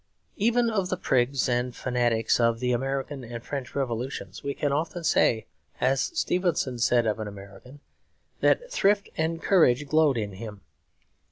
[0.37, 5.03] Even of the prigs and fanatics of the American and French Revolutions we can often
[5.03, 5.45] say,
[5.79, 7.81] as Stevenson said of an American,
[8.39, 10.61] that 'thrift and courage glowed in him.'